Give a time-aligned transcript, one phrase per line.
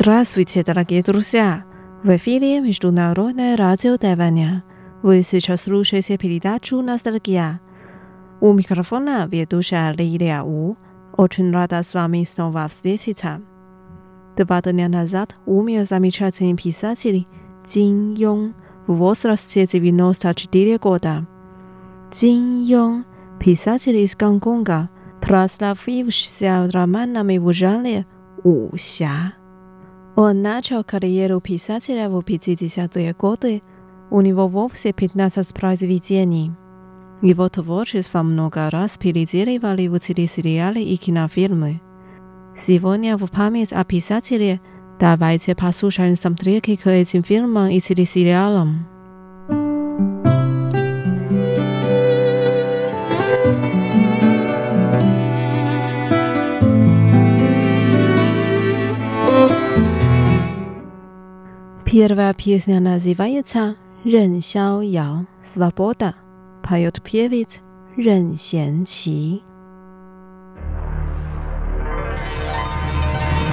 [0.00, 1.64] Здравствуйте, дорогие друзья!
[2.02, 4.64] В эфире Международное радио Тайваня.
[5.02, 7.60] Вы сейчас слушаете передачу «Ностальгия».
[8.40, 10.78] У микрофона ведущая Лилия У.
[11.18, 13.42] Очень рада с вами снова встретиться.
[14.38, 17.26] Два дня назад умер замечательный писатель
[17.62, 18.54] Цин Йон
[18.86, 21.26] в возрасте 94 года.
[22.10, 23.04] Цин Йон–
[23.38, 24.88] писатель из Гонконга,
[25.20, 28.06] прославившийся романами в жанре
[28.42, 29.34] «Уся».
[30.22, 33.62] Он начал карьеру писателя в 50-е годы.
[34.10, 36.52] У него вовсе 15 произведений.
[37.22, 41.80] Его творчество много раз переделывали в телесериалы и кинофильмы.
[42.54, 44.60] Сегодня в память о писателе
[44.98, 48.86] давайте послушаем саундтреки к этим фильмам и телесериалам.
[61.89, 66.15] Первая песня называется «任逍遥» «Свобода»,
[66.63, 67.61] поет певец
[67.95, 69.41] Рен Xianqi.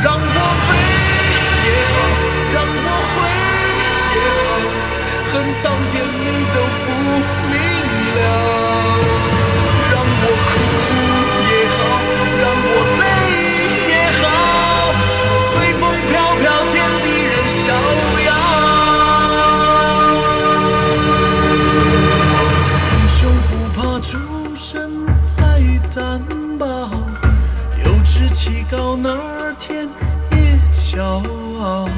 [0.00, 0.70] 让我飞
[1.66, 1.96] 也好，
[2.52, 3.16] 让我回
[4.14, 4.46] 也好，
[5.32, 5.64] 恨苍
[28.25, 29.85] 志气高哪儿天
[30.31, 31.03] 也骄
[31.61, 31.89] 傲。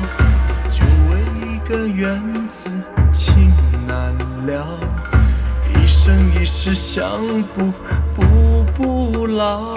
[0.68, 2.72] 就为一个缘字
[3.14, 3.54] 情
[3.88, 4.12] 难
[4.48, 4.66] 了，
[5.70, 7.06] 一生一世相
[7.54, 7.72] 补
[8.16, 9.76] 补不老。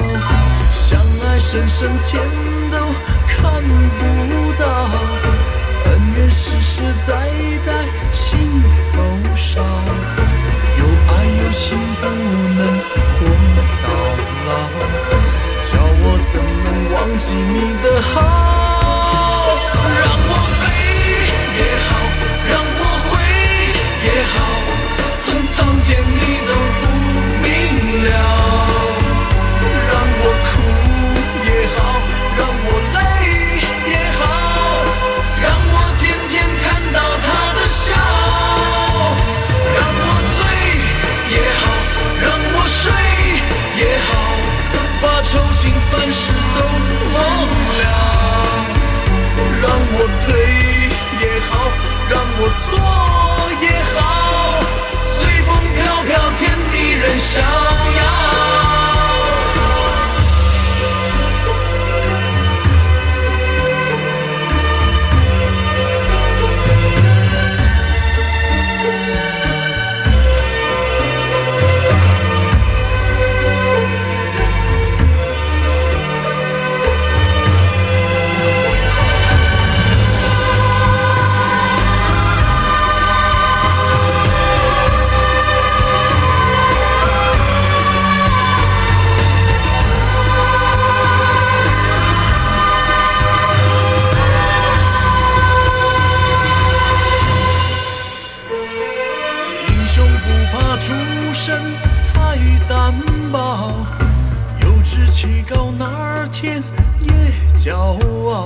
[0.71, 2.22] 相爱深深天
[2.71, 2.78] 都
[3.27, 3.62] 看
[3.99, 4.67] 不到，
[5.84, 7.28] 恩怨世世代
[7.67, 8.39] 代心
[8.91, 9.61] 头烧。
[10.78, 12.06] 有爱有心不
[12.56, 12.67] 能
[13.05, 13.17] 活
[13.83, 13.87] 到
[14.49, 15.18] 老，
[15.71, 18.17] 叫我怎能忘记你的好？
[20.01, 20.65] 让我飞
[21.59, 21.91] 也好，
[22.49, 23.11] 让我回
[24.03, 24.34] 也好，
[25.27, 25.89] 恨苍天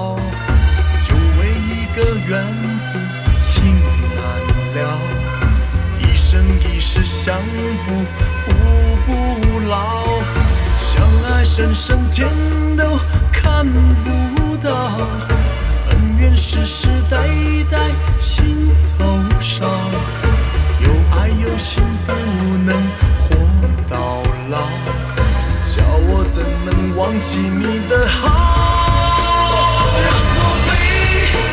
[0.02, 0.18] 傲。
[1.02, 2.44] 就为一个缘
[2.80, 2.98] 字
[3.40, 3.74] 情
[4.16, 4.22] 难
[4.74, 4.98] 了，
[6.00, 7.38] 一生一世相
[7.86, 8.04] 不
[8.44, 8.50] 不
[9.06, 10.06] 不老。
[10.76, 12.28] 相爱深深天
[12.76, 12.99] 都
[13.32, 13.66] 看
[14.04, 14.70] 不到，
[15.88, 17.16] 恩怨世世代
[17.70, 17.78] 代
[18.20, 19.05] 心头
[19.40, 19.66] 烧。
[20.81, 22.12] 有爱有心不
[22.58, 22.76] 能
[23.16, 23.37] 活
[23.88, 24.58] 到老，
[25.62, 28.81] 叫我怎能忘记你的好？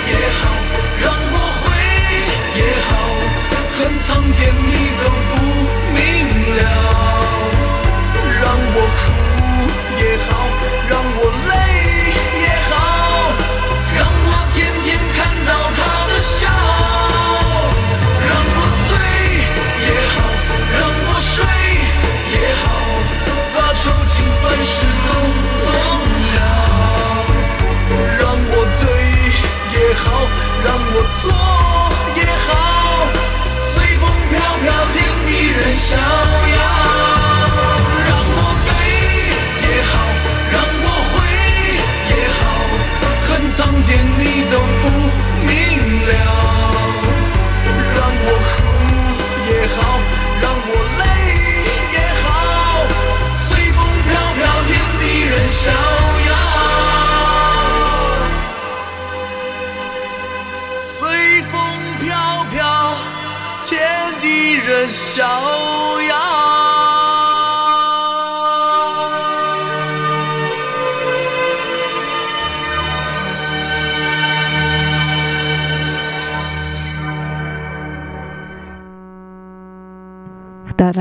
[0.10, 0.42] 也好，
[1.02, 1.64] 让我回
[2.60, 2.90] 也好，
[3.78, 4.72] 恨苍天你
[5.02, 5.32] 都不
[5.94, 5.98] 明
[6.58, 6.60] 了。
[8.42, 9.02] 让我哭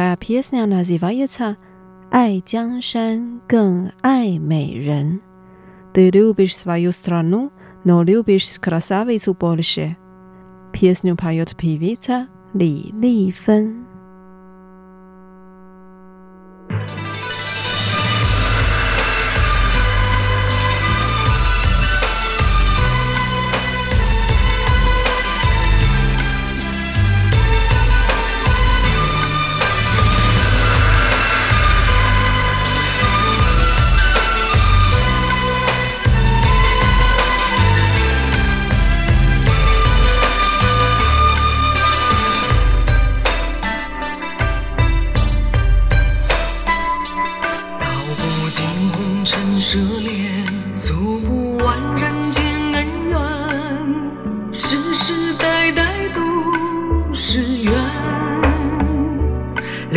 [0.09, 1.55] która pieśnia nazywa się
[2.11, 5.19] Aj Jiangshan Geng Aj Mei Ren.
[5.93, 7.49] Ty lubisz swoją stronę,
[7.85, 9.95] no lubisz krasawicę Polskę.
[10.73, 13.88] Pieśnię pojął piewica Li Li Fen.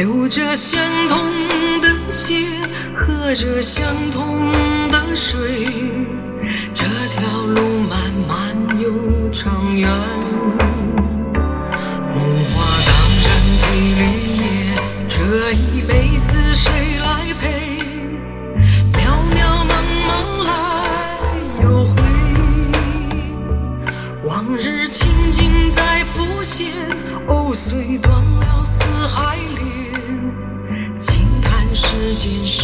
[0.01, 2.33] 流着相同的血，
[2.92, 4.51] 喝着相同
[4.89, 5.68] 的水，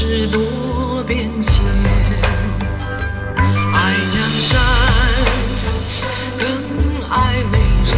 [0.07, 1.61] 间事多变迁，
[3.73, 4.57] 爱江山
[6.39, 6.47] 更
[7.09, 7.91] 爱美人。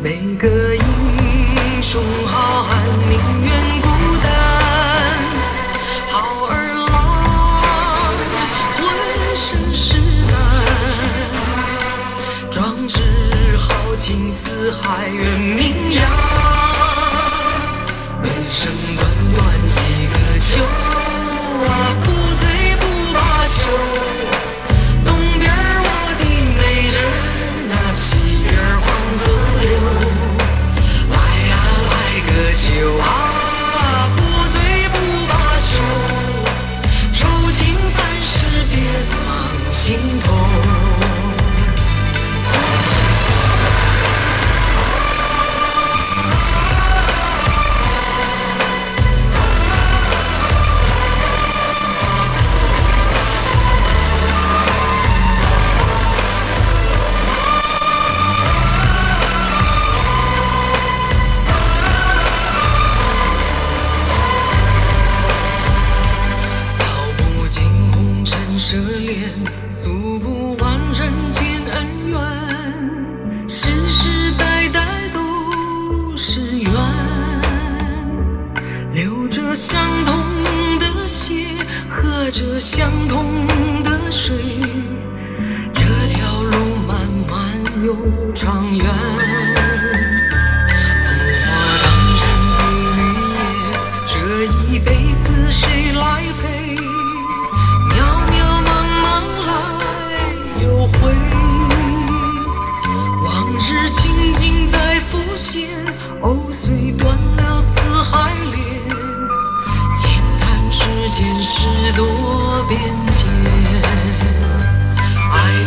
[0.00, 0.06] 每
[0.36, 0.46] 个
[0.76, 2.78] 英雄好汉
[3.08, 3.88] 宁愿孤
[4.22, 4.30] 单，
[6.06, 6.92] 好儿郎
[8.76, 8.78] 浑
[9.34, 9.98] 身是
[10.30, 10.32] 胆，
[12.52, 13.00] 壮志
[13.58, 15.39] 豪情四海远
[82.32, 84.36] 这相同的水
[85.72, 86.96] 这条路漫
[87.28, 87.96] 漫又
[88.32, 89.29] 长远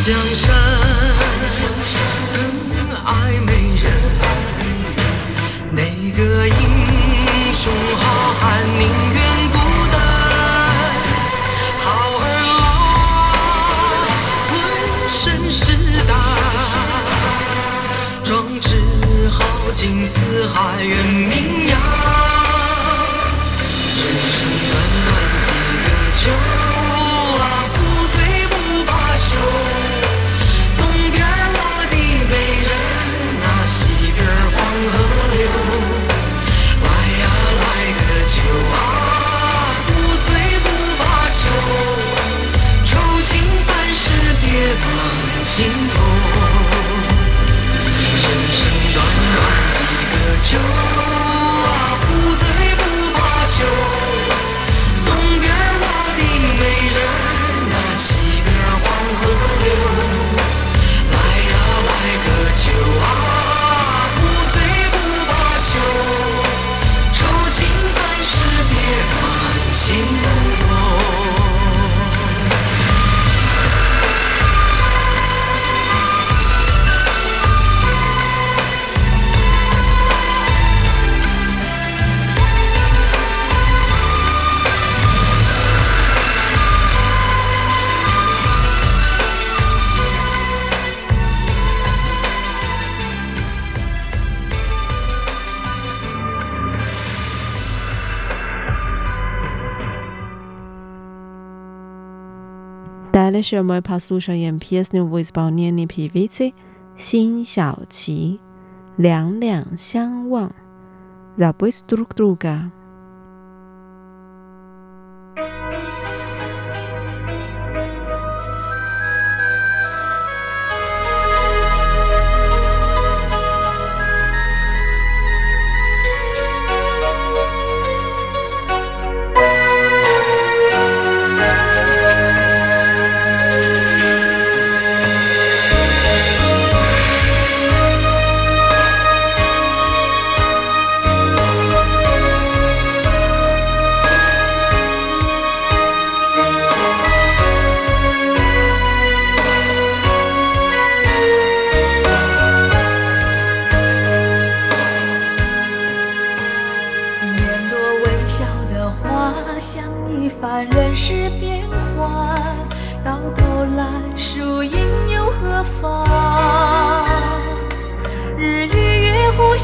[0.06, 0.44] 江山
[2.34, 2.38] 更
[3.06, 3.84] 爱美人
[5.72, 5.82] 哪
[6.12, 6.54] 个英
[7.54, 7.64] 雄
[7.96, 8.04] 好
[8.38, 8.42] 汉
[8.80, 8.84] 宁
[9.14, 9.18] 愿
[9.54, 9.56] 孤
[9.94, 9.96] 单？
[11.80, 11.88] 好
[12.20, 12.52] 儿郎
[14.50, 14.52] 浑
[15.08, 15.64] 身是
[16.06, 16.12] 胆
[18.26, 18.68] 壮志
[19.30, 19.40] 豪
[19.72, 21.32] 情四海远名
[21.70, 22.03] 扬。
[45.56, 45.83] 心。
[103.33, 106.53] Дальше мы послушаем песню в исполнении певицы
[106.97, 108.39] Син Xiaoqi
[108.99, 110.53] «两两相望»
[111.37, 112.73] «Забыть друг друга».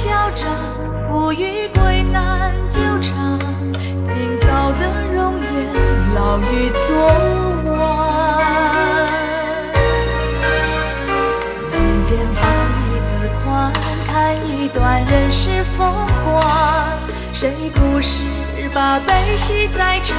[0.01, 0.47] 嚣张，
[0.95, 3.37] 富与贵难久长，
[4.01, 5.73] 今早的容颜
[6.15, 6.95] 老于昨
[7.73, 7.75] 晚。
[11.73, 11.75] 人
[12.05, 12.41] 间放
[12.87, 13.11] 一次
[13.43, 13.73] 宽，
[14.07, 14.09] 看
[14.47, 16.41] 一段人世风光，
[17.33, 18.23] 谁不是
[18.73, 20.15] 把悲喜在尝？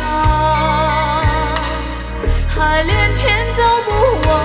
[2.49, 4.37] 海连天走不完，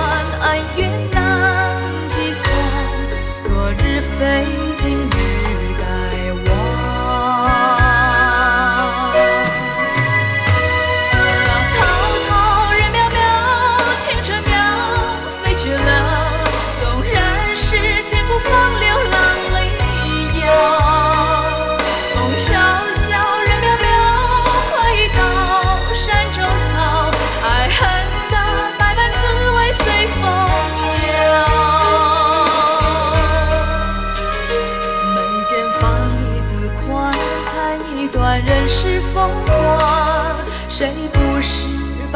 [0.44, 1.76] 恩怨难
[2.08, 2.42] 计算，
[3.46, 4.46] 昨日非
[4.78, 5.15] 今日。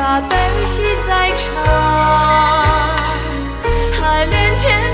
[0.09, 0.35] 把悲
[0.65, 1.45] 喜在尝？
[4.01, 4.88] 海连天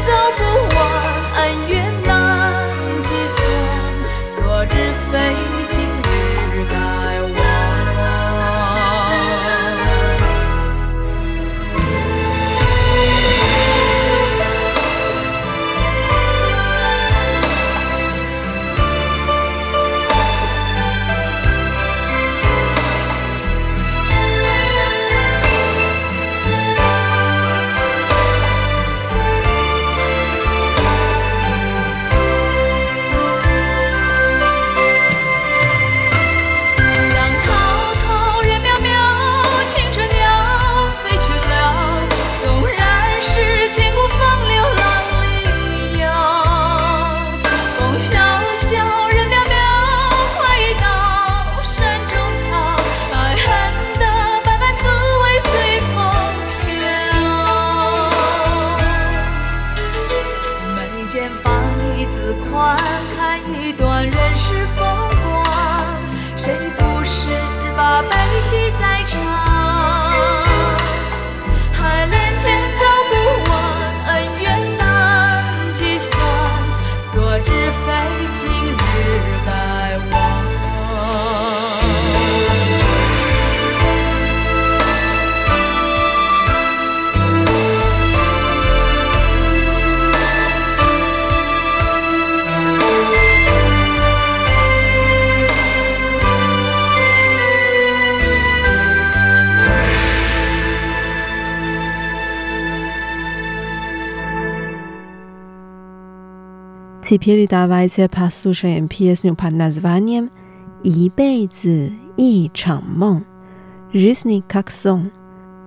[107.04, 110.30] Теперь давайте послушаем песню под названием
[110.84, 113.24] «一辈子一场梦»
[113.92, 115.10] «Жизнь как сон».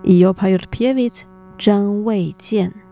[0.03, 1.25] Ее поет певец
[1.57, 2.73] Зhang Weijian.
[2.73, 2.86] 功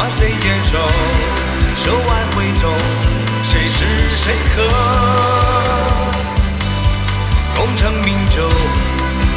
[0.00, 0.78] 万里烟收，
[1.76, 2.72] 收外挥中，
[3.44, 4.32] 谁是谁？
[4.56, 4.62] 客？
[7.54, 8.48] 功成名就，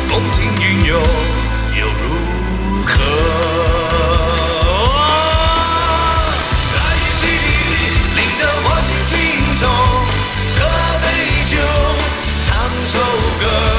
[0.07, 1.01] 风轻云游，
[1.75, 2.93] 又如何？
[6.77, 7.23] 来一杯，
[8.15, 9.13] 淋得我心轻
[9.59, 9.61] 松，
[10.55, 10.59] 喝
[11.03, 11.05] 杯
[11.43, 11.57] 酒，
[12.45, 12.49] 唱
[12.85, 12.93] 首
[13.41, 13.72] 歌。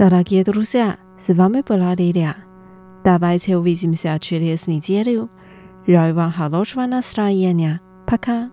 [0.00, 2.36] Дорогие друзья, с вами была Лилия.
[3.04, 5.30] Давайте увидимся через неделю.
[5.86, 7.80] Желаю вам хорошего настроения.
[8.06, 8.50] Пока.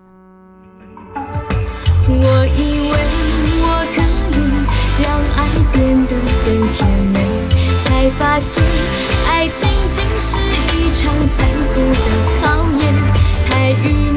[2.05, 2.93] 我以为
[3.61, 4.01] 我可
[4.35, 4.37] 以
[5.01, 5.05] 让
[5.37, 5.39] 爱
[5.71, 6.11] 变得
[6.43, 6.79] 更甜
[7.13, 7.15] 美，
[7.85, 8.63] 才发现
[9.27, 10.37] 爱情竟是
[10.77, 12.05] 一场残酷的
[12.41, 12.43] 考
[12.79, 12.81] 验。
[13.49, 14.16] 太愚昧，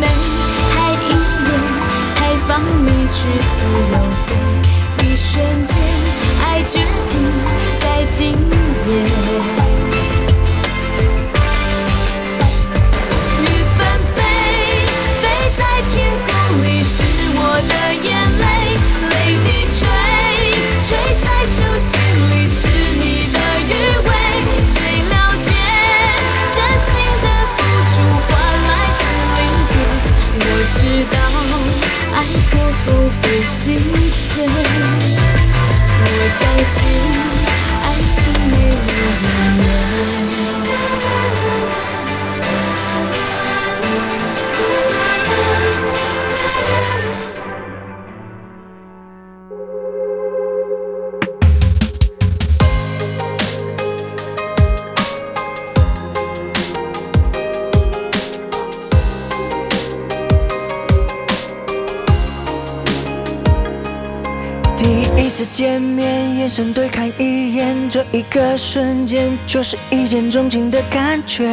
[66.53, 71.49] 神对看一眼，这一个瞬间就是一见钟情的感觉，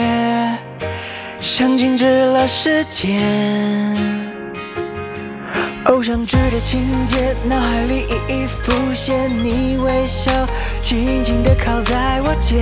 [1.39, 3.17] 像静止了时间。
[5.85, 10.33] 偶像剧的情节，脑海里一一浮现，你微笑，
[10.83, 12.59] 轻轻地靠在我肩，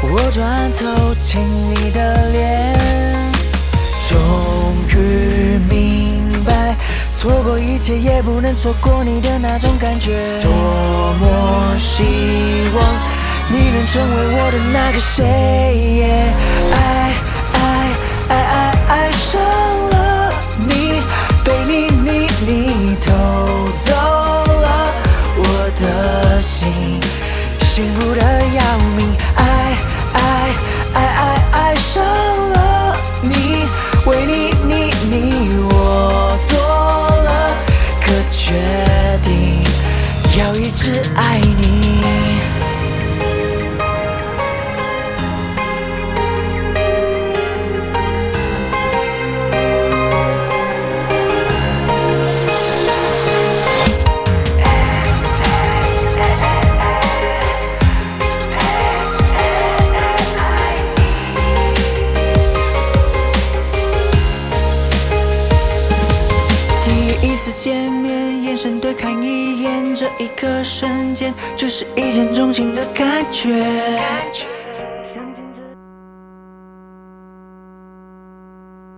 [0.00, 2.72] 我转头亲你的脸。
[4.08, 4.16] 终
[4.90, 5.93] 于明，
[7.24, 10.12] 错过一切也不能错过你的那种感觉。
[10.42, 10.52] 多
[11.18, 12.02] 么希
[12.74, 12.84] 望
[13.48, 16.04] 你能成为我的那个谁。
[16.70, 16.76] 爱
[17.54, 17.58] 爱
[18.28, 20.34] 爱爱爱上了
[20.68, 21.00] 你，
[21.42, 23.10] 被你你你偷
[23.86, 24.92] 走了
[25.38, 25.42] 我
[25.80, 27.00] 的心，
[27.58, 28.60] 幸福的要
[28.98, 29.00] 命。
[29.34, 29.42] 爱
[30.12, 30.20] 爱
[30.92, 32.04] 爱爱爱上
[40.84, 41.83] 只爱你。